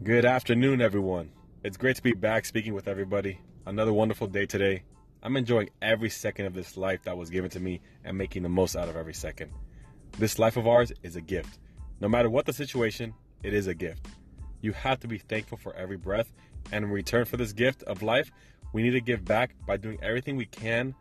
Good 0.00 0.24
afternoon, 0.24 0.80
everyone. 0.80 1.32
It's 1.64 1.76
great 1.76 1.96
to 1.96 2.02
be 2.04 2.12
back 2.12 2.44
speaking 2.44 2.72
with 2.72 2.86
everybody. 2.86 3.40
Another 3.66 3.92
wonderful 3.92 4.28
day 4.28 4.46
today. 4.46 4.84
I'm 5.24 5.36
enjoying 5.36 5.70
every 5.82 6.08
second 6.08 6.46
of 6.46 6.54
this 6.54 6.76
life 6.76 7.02
that 7.02 7.18
was 7.18 7.30
given 7.30 7.50
to 7.50 7.58
me 7.58 7.80
and 8.04 8.16
making 8.16 8.44
the 8.44 8.48
most 8.48 8.76
out 8.76 8.88
of 8.88 8.94
every 8.94 9.12
second. 9.12 9.50
This 10.16 10.38
life 10.38 10.56
of 10.56 10.68
ours 10.68 10.92
is 11.02 11.16
a 11.16 11.20
gift. 11.20 11.58
No 12.00 12.08
matter 12.08 12.30
what 12.30 12.46
the 12.46 12.52
situation, 12.52 13.12
it 13.42 13.52
is 13.52 13.66
a 13.66 13.74
gift. 13.74 14.06
You 14.60 14.72
have 14.72 15.00
to 15.00 15.08
be 15.08 15.18
thankful 15.18 15.58
for 15.58 15.74
every 15.74 15.96
breath, 15.96 16.32
and 16.70 16.84
in 16.84 16.92
return 16.92 17.24
for 17.24 17.36
this 17.36 17.52
gift 17.52 17.82
of 17.82 18.00
life, 18.00 18.30
we 18.72 18.82
need 18.82 18.92
to 18.92 19.00
give 19.00 19.24
back 19.24 19.56
by 19.66 19.78
doing 19.78 19.98
everything 20.00 20.36
we 20.36 20.46
can 20.46 20.94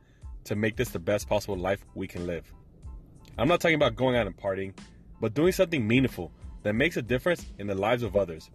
to 0.45 0.55
make 0.55 0.75
this 0.75 0.89
the 0.89 0.97
best 0.97 1.29
possible 1.29 1.55
life 1.55 1.85
we 1.93 2.07
can 2.07 2.25
live. 2.25 2.51
I'm 3.37 3.47
not 3.47 3.61
talking 3.61 3.75
about 3.75 3.95
going 3.95 4.15
out 4.15 4.25
and 4.25 4.35
partying, 4.35 4.75
but 5.21 5.35
doing 5.35 5.51
something 5.51 5.87
meaningful 5.87 6.31
that 6.63 6.73
makes 6.73 6.97
a 6.97 7.03
difference 7.03 7.45
in 7.59 7.67
the 7.67 7.75
lives 7.75 8.01
of 8.01 8.15
others. 8.15 8.49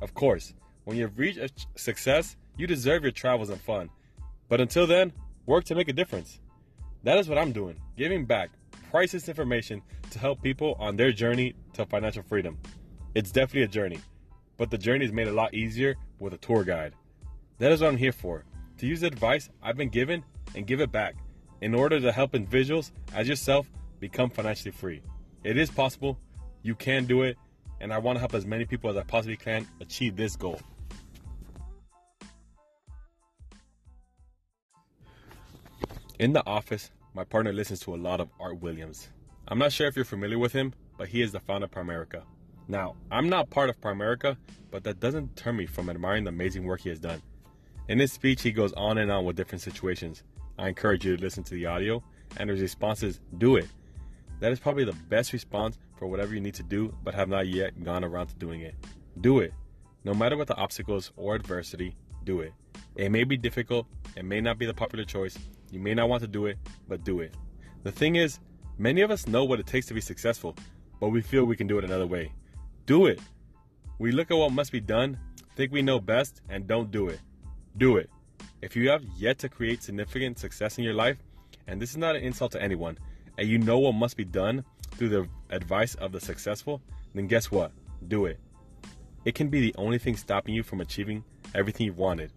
Of 0.00 0.14
course, 0.14 0.54
when 0.84 0.96
you've 0.96 1.18
reached 1.18 1.38
a 1.38 1.50
success, 1.76 2.36
you 2.56 2.66
deserve 2.66 3.02
your 3.02 3.12
travels 3.12 3.50
and 3.50 3.60
fun. 3.60 3.90
But 4.48 4.60
until 4.60 4.86
then, 4.86 5.12
work 5.46 5.64
to 5.64 5.74
make 5.74 5.88
a 5.88 5.92
difference. 5.92 6.40
That 7.04 7.18
is 7.18 7.28
what 7.28 7.38
I'm 7.38 7.52
doing, 7.52 7.80
giving 7.96 8.24
back 8.24 8.50
priceless 8.90 9.28
information 9.28 9.82
to 10.10 10.18
help 10.18 10.42
people 10.42 10.76
on 10.78 10.96
their 10.96 11.12
journey 11.12 11.54
to 11.74 11.84
financial 11.86 12.22
freedom. 12.22 12.58
It's 13.14 13.30
definitely 13.30 13.62
a 13.62 13.68
journey, 13.68 13.98
but 14.56 14.70
the 14.70 14.78
journey 14.78 15.04
is 15.04 15.12
made 15.12 15.28
a 15.28 15.32
lot 15.32 15.54
easier 15.54 15.96
with 16.18 16.34
a 16.34 16.38
tour 16.38 16.64
guide. 16.64 16.94
That 17.58 17.72
is 17.72 17.80
what 17.80 17.88
I'm 17.88 17.96
here 17.96 18.12
for 18.12 18.44
to 18.78 18.86
use 18.86 19.00
the 19.00 19.08
advice 19.08 19.50
I've 19.62 19.76
been 19.76 19.88
given 19.88 20.24
and 20.54 20.66
give 20.66 20.80
it 20.80 20.92
back 20.92 21.16
in 21.60 21.74
order 21.74 22.00
to 22.00 22.12
help 22.12 22.34
individuals 22.34 22.92
as 23.14 23.28
yourself 23.28 23.68
become 24.00 24.30
financially 24.30 24.70
free. 24.70 25.02
It 25.44 25.56
is 25.56 25.70
possible, 25.70 26.18
you 26.62 26.74
can 26.74 27.04
do 27.04 27.22
it, 27.22 27.36
and 27.80 27.92
I 27.92 27.98
want 27.98 28.16
to 28.16 28.20
help 28.20 28.34
as 28.34 28.46
many 28.46 28.64
people 28.64 28.90
as 28.90 28.96
I 28.96 29.02
possibly 29.02 29.36
can 29.36 29.66
achieve 29.80 30.16
this 30.16 30.36
goal. 30.36 30.60
In 36.18 36.32
the 36.32 36.44
office, 36.46 36.90
my 37.14 37.24
partner 37.24 37.52
listens 37.52 37.80
to 37.80 37.94
a 37.94 37.96
lot 37.96 38.20
of 38.20 38.28
Art 38.40 38.60
Williams. 38.60 39.08
I'm 39.46 39.58
not 39.58 39.72
sure 39.72 39.86
if 39.86 39.96
you're 39.96 40.04
familiar 40.04 40.38
with 40.38 40.52
him, 40.52 40.74
but 40.96 41.08
he 41.08 41.22
is 41.22 41.32
the 41.32 41.40
founder 41.40 41.66
of 41.66 41.70
Primerica. 41.70 42.22
Now, 42.66 42.96
I'm 43.10 43.28
not 43.28 43.48
part 43.50 43.70
of 43.70 43.80
Primerica, 43.80 44.36
but 44.70 44.84
that 44.84 45.00
doesn't 45.00 45.36
turn 45.36 45.56
me 45.56 45.66
from 45.66 45.88
admiring 45.88 46.24
the 46.24 46.30
amazing 46.30 46.64
work 46.64 46.80
he 46.80 46.90
has 46.90 46.98
done. 46.98 47.22
In 47.88 47.98
his 47.98 48.12
speech, 48.12 48.42
he 48.42 48.52
goes 48.52 48.72
on 48.74 48.98
and 48.98 49.10
on 49.10 49.24
with 49.24 49.36
different 49.36 49.62
situations. 49.62 50.22
I 50.58 50.68
encourage 50.68 51.06
you 51.06 51.16
to 51.16 51.22
listen 51.22 51.44
to 51.44 51.54
the 51.54 51.66
audio, 51.66 52.02
and 52.36 52.50
his 52.50 52.60
response 52.60 53.02
is 53.02 53.20
do 53.38 53.56
it. 53.56 53.68
That 54.40 54.52
is 54.52 54.60
probably 54.60 54.84
the 54.84 54.92
best 54.92 55.32
response 55.32 55.78
for 55.96 56.06
whatever 56.06 56.34
you 56.34 56.40
need 56.40 56.54
to 56.54 56.62
do, 56.62 56.94
but 57.02 57.14
have 57.14 57.28
not 57.28 57.48
yet 57.48 57.82
gone 57.82 58.04
around 58.04 58.28
to 58.28 58.36
doing 58.36 58.60
it. 58.60 58.74
Do 59.20 59.40
it. 59.40 59.52
No 60.04 60.14
matter 60.14 60.36
what 60.36 60.46
the 60.46 60.56
obstacles 60.56 61.12
or 61.16 61.34
adversity, 61.34 61.96
do 62.24 62.40
it. 62.40 62.52
It 62.94 63.10
may 63.10 63.24
be 63.24 63.36
difficult, 63.36 63.86
it 64.16 64.24
may 64.24 64.40
not 64.40 64.58
be 64.58 64.66
the 64.66 64.74
popular 64.74 65.04
choice, 65.04 65.36
you 65.70 65.80
may 65.80 65.94
not 65.94 66.08
want 66.08 66.22
to 66.22 66.28
do 66.28 66.46
it, 66.46 66.58
but 66.88 67.04
do 67.04 67.20
it. 67.20 67.34
The 67.82 67.92
thing 67.92 68.16
is, 68.16 68.38
many 68.78 69.00
of 69.00 69.10
us 69.10 69.26
know 69.26 69.44
what 69.44 69.60
it 69.60 69.66
takes 69.66 69.86
to 69.86 69.94
be 69.94 70.00
successful, 70.00 70.54
but 71.00 71.08
we 71.08 71.20
feel 71.20 71.44
we 71.44 71.56
can 71.56 71.66
do 71.66 71.78
it 71.78 71.84
another 71.84 72.06
way. 72.06 72.32
Do 72.86 73.06
it. 73.06 73.20
We 73.98 74.12
look 74.12 74.30
at 74.30 74.36
what 74.36 74.52
must 74.52 74.72
be 74.72 74.80
done, 74.80 75.18
think 75.56 75.72
we 75.72 75.82
know 75.82 76.00
best, 76.00 76.42
and 76.48 76.66
don't 76.66 76.90
do 76.90 77.08
it. 77.08 77.20
Do 77.76 77.96
it. 77.96 78.08
If 78.62 78.76
you 78.76 78.88
have 78.90 79.02
yet 79.16 79.38
to 79.38 79.48
create 79.48 79.82
significant 79.82 80.38
success 80.38 80.78
in 80.78 80.84
your 80.84 80.94
life, 80.94 81.18
and 81.66 81.80
this 81.80 81.90
is 81.90 81.96
not 81.96 82.16
an 82.16 82.22
insult 82.22 82.52
to 82.52 82.62
anyone, 82.62 82.98
and 83.38 83.48
you 83.48 83.56
know 83.56 83.78
what 83.78 83.94
must 83.94 84.16
be 84.16 84.24
done 84.24 84.64
through 84.96 85.08
the 85.08 85.28
advice 85.50 85.94
of 85.94 86.12
the 86.12 86.20
successful, 86.20 86.82
then 87.14 87.28
guess 87.28 87.50
what? 87.50 87.70
Do 88.08 88.26
it. 88.26 88.38
It 89.24 89.34
can 89.34 89.48
be 89.48 89.60
the 89.60 89.74
only 89.78 89.98
thing 89.98 90.16
stopping 90.16 90.54
you 90.54 90.62
from 90.62 90.80
achieving 90.80 91.24
everything 91.54 91.86
you've 91.86 91.98
wanted. 91.98 92.32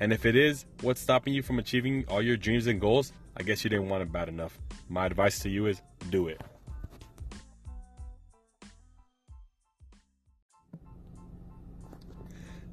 And 0.00 0.12
if 0.12 0.26
it 0.26 0.36
is 0.36 0.66
what's 0.82 1.00
stopping 1.00 1.32
you 1.32 1.42
from 1.42 1.58
achieving 1.58 2.04
all 2.08 2.20
your 2.20 2.36
dreams 2.36 2.66
and 2.66 2.80
goals, 2.80 3.12
I 3.36 3.42
guess 3.42 3.64
you 3.64 3.70
didn't 3.70 3.88
want 3.88 4.02
it 4.02 4.12
bad 4.12 4.28
enough. 4.28 4.58
My 4.88 5.06
advice 5.06 5.38
to 5.40 5.48
you 5.48 5.66
is 5.66 5.80
do 6.10 6.28
it. 6.28 6.40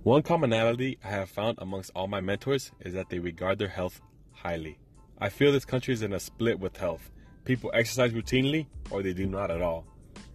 One 0.03 0.23
commonality 0.23 0.97
I 1.03 1.09
have 1.09 1.29
found 1.29 1.57
amongst 1.61 1.91
all 1.95 2.07
my 2.07 2.19
mentors 2.19 2.71
is 2.81 2.93
that 2.93 3.09
they 3.09 3.19
regard 3.19 3.59
their 3.59 3.67
health 3.67 4.01
highly. 4.31 4.79
I 5.19 5.29
feel 5.29 5.51
this 5.51 5.65
country 5.65 5.93
is 5.93 6.01
in 6.01 6.13
a 6.13 6.19
split 6.19 6.59
with 6.59 6.77
health. 6.77 7.11
People 7.49 7.71
exercise 7.73 8.11
routinely 8.11 8.67
or 8.91 9.01
they 9.01 9.11
do 9.11 9.25
not 9.25 9.49
at 9.49 9.59
all. 9.59 9.83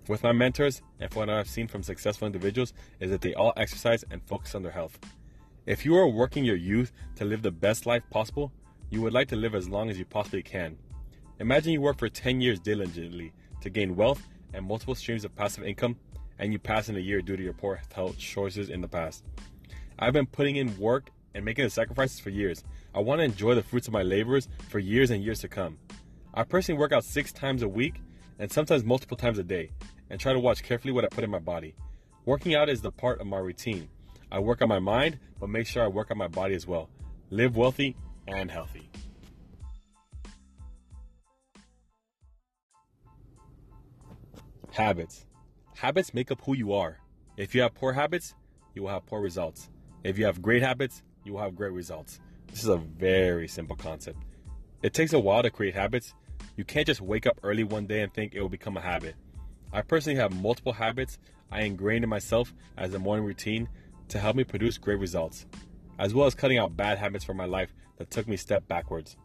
With 0.09 0.25
my 0.25 0.33
mentors 0.33 0.83
and 0.99 1.13
from 1.13 1.21
what 1.21 1.31
I've 1.31 1.49
seen 1.49 1.69
from 1.69 1.85
successful 1.85 2.27
individuals 2.27 2.73
is 2.99 3.09
that 3.13 3.21
they 3.21 3.35
all 3.35 3.53
exercise 3.57 4.05
and 4.11 4.21
focus 4.27 4.57
on 4.57 4.65
their 4.65 4.73
health. 4.73 4.99
If 5.65 5.85
you 5.85 5.95
are 5.95 6.09
working 6.09 6.45
your 6.45 6.57
youth 6.57 6.91
to 7.15 7.25
live 7.25 7.43
the 7.43 7.53
best 7.53 7.87
life 7.87 8.03
possible, 8.11 8.51
you 8.91 9.01
would 9.01 9.13
like 9.13 9.29
to 9.29 9.37
live 9.37 9.55
as 9.55 9.69
long 9.69 9.91
as 9.91 9.97
you 9.97 10.05
possibly 10.05 10.43
can. 10.43 10.77
Imagine 11.39 11.73
you 11.73 11.81
work 11.81 12.01
for 12.01 12.09
10 12.09 12.41
years 12.41 12.59
diligently 12.59 13.33
to 13.61 13.71
gain 13.71 13.95
wealth 13.95 14.27
and 14.53 14.67
multiple 14.67 14.97
streams 14.97 15.25
of 15.25 15.37
passive 15.37 15.63
income, 15.63 15.95
and 16.41 16.53
you 16.53 16.59
pass 16.59 16.89
in 16.89 16.97
a 16.97 16.99
year 16.99 17.23
due 17.23 17.37
to 17.37 17.45
your 17.45 17.53
poor 17.53 17.81
health 17.95 18.19
choices 18.19 18.71
in 18.71 18.81
the 18.81 18.89
past. 18.89 19.23
I've 20.01 20.15
been 20.15 20.27
putting 20.27 20.57
in 20.57 20.77
work 20.81 21.11
and 21.33 21.45
making 21.45 21.63
the 21.63 21.71
sacrifices 21.71 22.19
for 22.19 22.31
years. 22.31 22.65
I 22.93 22.99
want 22.99 23.21
to 23.21 23.25
enjoy 23.25 23.55
the 23.55 23.63
fruits 23.63 23.87
of 23.87 23.93
my 23.93 24.03
labors 24.03 24.49
for 24.69 24.81
years 24.81 25.13
and 25.13 25.23
years 25.23 25.39
to 25.43 25.49
come. 25.49 25.79
I 26.37 26.43
personally 26.43 26.81
work 26.81 26.91
out 26.91 27.05
six 27.05 27.33
times 27.33 27.63
a 27.63 27.69
week 27.69 28.03
and 28.41 28.51
sometimes 28.51 28.83
multiple 28.83 29.17
times 29.17 29.39
a 29.39 29.45
day 29.45 29.71
and 30.11 30.19
try 30.19 30.33
to 30.33 30.41
watch 30.41 30.65
carefully 30.65 30.93
what 30.93 31.05
I 31.05 31.09
put 31.09 31.23
in 31.23 31.31
my 31.31 31.39
body. 31.39 31.77
Working 32.25 32.57
out 32.57 32.69
is 32.69 32.81
the 32.81 32.91
part 32.91 33.21
of 33.21 33.29
my 33.29 33.39
routine. 33.39 33.89
I 34.33 34.41
work 34.41 34.61
on 34.61 34.69
my 34.69 34.81
mind, 34.81 35.21
but 35.39 35.49
make 35.49 35.69
sure 35.69 35.85
I 35.85 35.87
work 35.87 36.11
on 36.11 36.19
my 36.19 36.27
body 36.27 36.57
as 36.57 36.67
well. 36.67 36.91
Live 37.31 37.57
wealthy 37.57 37.97
and 38.27 38.51
healthy. 38.51 38.91
Habits. 44.73 45.27
Habits 45.77 46.13
make 46.15 46.33
up 46.33 46.41
who 46.45 46.57
you 46.57 46.73
are. 46.73 46.99
If 47.37 47.55
you 47.55 47.63
have 47.63 47.75
poor 47.75 47.93
habits, 47.93 48.35
you 48.75 48.83
will 48.83 48.89
have 48.89 49.07
poor 49.07 49.21
results. 49.21 49.71
If 50.03 50.19
you 50.19 50.25
have 50.25 50.43
great 50.43 50.63
habits, 50.63 51.05
you 51.23 51.35
will 51.35 51.41
have 51.43 51.55
great 51.55 51.71
results. 51.71 52.19
This 52.49 52.65
is 52.65 52.69
a 52.69 52.77
very 52.77 53.47
simple 53.47 53.77
concept. 53.77 54.19
It 54.83 54.93
takes 54.95 55.13
a 55.13 55.21
while 55.21 55.43
to 55.45 55.51
create 55.51 55.75
habits. 55.75 56.13
You 56.57 56.65
can't 56.65 56.87
just 56.87 57.01
wake 57.01 57.27
up 57.27 57.39
early 57.43 57.65
one 57.65 57.87
day 57.87 58.03
and 58.03 58.13
think 58.13 58.35
it 58.35 58.41
will 58.41 58.49
become 58.49 58.77
a 58.77 58.81
habit. 58.81 59.17
I 59.73 59.83
personally 59.83 60.19
have 60.19 60.41
multiple 60.41 60.73
habits 60.73 61.19
I 61.51 61.63
ingrained 61.63 62.05
in 62.05 62.11
myself 62.11 62.55
as 62.77 62.95
a 62.95 62.99
morning 62.99 63.25
routine 63.25 63.69
to 64.09 64.19
help 64.19 64.37
me 64.37 64.45
produce 64.45 64.79
great 64.79 64.99
results, 64.99 65.47
as 65.99 66.15
well 66.15 66.27
as 66.27 66.35
cutting 66.35 66.59
out 66.59 66.77
bad 66.77 66.99
habits 66.99 67.25
from 67.25 67.37
my 67.37 67.45
life 67.45 67.73
that 67.97 68.11
took 68.11 68.29
me 68.29 68.37
step 68.37 68.67
backwards. 68.69 69.17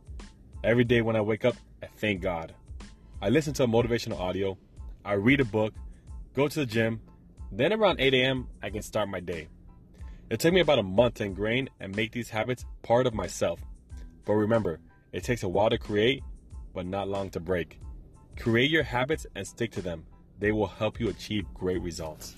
Every 0.64 0.84
day 0.84 1.02
when 1.02 1.16
I 1.16 1.22
wake 1.22 1.46
up, 1.46 1.56
I 1.84 1.88
thank 1.88 2.22
God. 2.22 2.54
I 3.22 3.30
listen 3.30 3.54
to 3.56 3.64
a 3.64 3.68
motivational 3.68 4.20
audio, 4.20 4.58
I 5.06 5.14
read 5.14 5.40
a 5.40 5.46
book, 5.46 5.74
go 6.34 6.48
to 6.48 6.60
the 6.60 6.66
gym, 6.66 7.02
then 7.52 7.74
around 7.74 8.00
8 8.00 8.14
a.m., 8.14 8.48
I 8.62 8.70
can 8.70 8.82
start 8.82 9.10
my 9.10 9.20
day. 9.20 9.48
It 10.30 10.40
took 10.40 10.54
me 10.54 10.60
about 10.60 10.80
a 10.80 10.84
month 10.84 11.16
to 11.16 11.26
ingrain 11.26 11.70
and 11.80 11.96
make 11.96 12.12
these 12.12 12.30
habits 12.30 12.66
part 12.84 13.08
of 13.08 13.14
myself. 13.14 13.60
But 14.26 14.34
remember, 14.34 14.80
it 15.12 15.24
takes 15.24 15.44
a 15.44 15.50
while 15.50 15.72
to 15.72 15.78
create, 15.78 16.24
but 16.80 16.86
not 16.86 17.10
long 17.10 17.30
to 17.30 17.42
break. 17.42 17.78
Create 18.40 18.72
your 18.72 18.84
habits 18.84 19.28
and 19.36 19.46
stick 19.46 19.70
to 19.70 19.82
them. 19.82 20.06
They 20.40 20.54
will 20.54 20.66
help 20.66 20.98
you 20.98 21.10
achieve 21.10 21.46
great 21.54 21.82
results. 21.82 22.34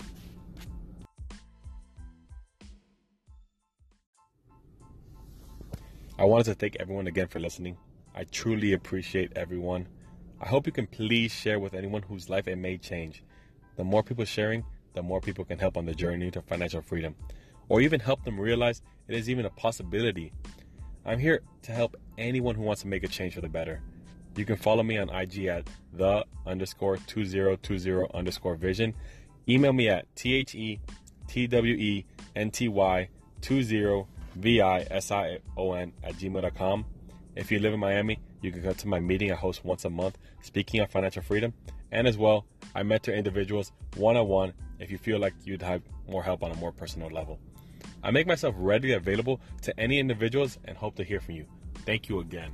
I 6.18 6.24
wanted 6.24 6.46
to 6.46 6.54
thank 6.54 6.74
everyone 6.80 7.06
again 7.06 7.28
for 7.28 7.38
listening. 7.38 7.76
I 8.16 8.24
truly 8.24 8.72
appreciate 8.72 9.30
everyone. 9.36 9.86
I 10.40 10.48
hope 10.48 10.66
you 10.66 10.72
can 10.72 10.88
please 10.88 11.30
share 11.32 11.60
with 11.60 11.72
anyone 11.72 12.02
whose 12.02 12.28
life 12.28 12.48
it 12.48 12.56
may 12.56 12.78
change. 12.78 13.22
The 13.76 13.84
more 13.84 14.02
people 14.02 14.24
sharing, 14.24 14.64
the 14.94 15.04
more 15.04 15.20
people 15.20 15.44
can 15.44 15.60
help 15.60 15.76
on 15.76 15.86
the 15.86 15.94
journey 15.94 16.32
to 16.32 16.42
financial 16.42 16.82
freedom, 16.82 17.14
or 17.68 17.80
even 17.80 18.00
help 18.00 18.24
them 18.24 18.40
realize 18.40 18.82
it 19.06 19.14
is 19.14 19.30
even 19.30 19.46
a 19.46 19.50
possibility. 19.50 20.32
I'm 21.06 21.20
here 21.20 21.42
to 21.62 21.70
help 21.70 21.94
anyone 22.18 22.56
who 22.56 22.62
wants 22.62 22.82
to 22.82 22.88
make 22.88 23.04
a 23.04 23.08
change 23.08 23.34
for 23.34 23.40
the 23.40 23.48
better. 23.48 23.80
You 24.36 24.44
can 24.44 24.56
follow 24.56 24.82
me 24.82 24.96
on 24.98 25.10
IG 25.10 25.46
at 25.46 25.68
the 25.92 26.24
underscore 26.46 26.96
2020 26.96 28.06
underscore 28.14 28.54
vision. 28.54 28.94
Email 29.48 29.72
me 29.72 29.88
at 29.88 30.14
T 30.16 30.34
H 30.34 30.54
E 30.54 30.80
T 31.28 31.46
W 31.46 31.74
E 31.74 32.06
N 32.34 32.50
T 32.50 32.68
Y 32.68 33.08
20 33.42 34.06
V 34.36 34.60
I 34.60 34.80
S 34.90 35.10
I 35.10 35.38
O 35.56 35.72
N 35.72 35.92
at 36.02 36.14
gmail.com. 36.14 36.86
If 37.36 37.50
you 37.50 37.58
live 37.58 37.74
in 37.74 37.80
Miami, 37.80 38.18
you 38.40 38.52
can 38.52 38.62
come 38.62 38.74
to 38.74 38.88
my 38.88 39.00
meeting 39.00 39.32
I 39.32 39.34
host 39.34 39.64
once 39.64 39.84
a 39.84 39.90
month 39.90 40.18
speaking 40.40 40.80
on 40.80 40.88
financial 40.88 41.22
freedom. 41.22 41.52
And 41.90 42.06
as 42.06 42.16
well, 42.16 42.46
I 42.74 42.82
mentor 42.82 43.12
individuals 43.12 43.72
one 43.96 44.16
on 44.16 44.26
one 44.26 44.54
if 44.78 44.90
you 44.90 44.98
feel 44.98 45.18
like 45.18 45.34
you'd 45.44 45.62
have 45.62 45.82
more 46.08 46.22
help 46.22 46.42
on 46.42 46.50
a 46.50 46.56
more 46.56 46.72
personal 46.72 47.10
level. 47.10 47.38
I 48.02 48.10
make 48.10 48.26
myself 48.26 48.54
readily 48.58 48.94
available 48.94 49.40
to 49.62 49.78
any 49.78 49.98
individuals 49.98 50.58
and 50.64 50.76
hope 50.76 50.96
to 50.96 51.04
hear 51.04 51.20
from 51.20 51.34
you. 51.34 51.46
Thank 51.86 52.08
you 52.08 52.20
again. 52.20 52.52